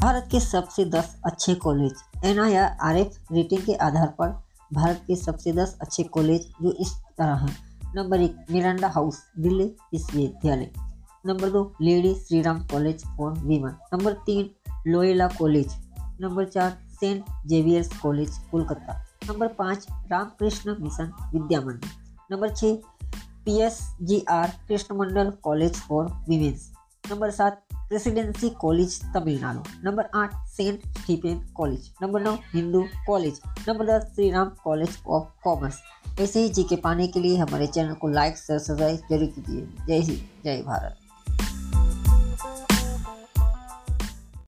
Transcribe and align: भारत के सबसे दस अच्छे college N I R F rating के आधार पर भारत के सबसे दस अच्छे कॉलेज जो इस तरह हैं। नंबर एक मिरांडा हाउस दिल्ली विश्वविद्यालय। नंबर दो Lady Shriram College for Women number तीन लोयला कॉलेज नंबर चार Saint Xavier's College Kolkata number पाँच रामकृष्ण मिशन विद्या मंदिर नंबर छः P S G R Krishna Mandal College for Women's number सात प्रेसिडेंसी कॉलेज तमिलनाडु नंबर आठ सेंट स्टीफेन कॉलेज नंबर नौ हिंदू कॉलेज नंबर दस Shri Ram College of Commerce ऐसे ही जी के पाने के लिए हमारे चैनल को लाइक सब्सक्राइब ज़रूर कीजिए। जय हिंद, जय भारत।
भारत 0.00 0.28
के 0.30 0.40
सबसे 0.40 0.84
दस 0.84 1.16
अच्छे 1.24 1.54
college 1.54 2.24
N 2.24 2.38
I 2.40 2.54
R 2.56 2.96
F 2.96 3.32
rating 3.32 3.62
के 3.62 3.74
आधार 3.74 4.06
पर 4.18 4.28
भारत 4.74 5.02
के 5.06 5.16
सबसे 5.16 5.52
दस 5.52 5.76
अच्छे 5.80 6.02
कॉलेज 6.02 6.46
जो 6.62 6.72
इस 6.72 6.92
तरह 7.18 7.34
हैं। 7.34 7.56
नंबर 7.94 8.20
एक 8.20 8.36
मिरांडा 8.50 8.88
हाउस 8.88 9.18
दिल्ली 9.38 9.64
विश्वविद्यालय। 9.92 10.70
नंबर 11.26 11.50
दो 11.50 11.62
Lady 11.82 12.14
Shriram 12.14 12.60
College 12.66 13.04
for 13.16 13.32
Women 13.38 13.74
number 13.94 14.12
तीन 14.26 14.50
लोयला 14.86 15.28
कॉलेज 15.28 15.74
नंबर 16.20 16.44
चार 16.44 16.78
Saint 17.00 17.24
Xavier's 17.46 17.98
College 17.98 18.38
Kolkata 18.50 18.98
number 19.28 19.48
पाँच 19.48 19.86
रामकृष्ण 20.10 20.76
मिशन 20.80 21.12
विद्या 21.32 21.60
मंदिर 21.60 21.90
नंबर 22.30 22.54
छः 22.54 22.74
P 23.44 23.60
S 23.60 23.80
G 24.02 24.24
R 24.30 24.52
Krishna 24.68 24.96
Mandal 24.96 25.30
College 25.42 25.74
for 25.74 26.06
Women's 26.28 26.70
number 27.10 27.30
सात 27.30 27.62
प्रेसिडेंसी 27.88 28.48
कॉलेज 28.60 28.98
तमिलनाडु 29.14 29.60
नंबर 29.84 30.06
आठ 30.14 30.34
सेंट 30.48 30.80
स्टीफेन 30.98 31.38
कॉलेज 31.56 31.88
नंबर 32.02 32.20
नौ 32.22 32.34
हिंदू 32.54 32.82
कॉलेज 33.06 33.40
नंबर 33.68 33.86
दस 33.86 34.06
Shri 34.14 34.30
Ram 34.30 34.50
College 34.64 34.98
of 35.08 35.28
Commerce 35.44 35.80
ऐसे 36.20 36.42
ही 36.42 36.48
जी 36.48 36.62
के 36.64 36.76
पाने 36.84 37.06
के 37.08 37.20
लिए 37.20 37.36
हमारे 37.38 37.66
चैनल 37.66 37.94
को 37.94 38.08
लाइक 38.08 38.38
सब्सक्राइब 38.38 38.96
ज़रूर 39.10 39.28
कीजिए। 39.28 39.66
जय 39.86 40.00
हिंद, 40.00 40.28
जय 40.44 40.62
भारत। 40.66 41.07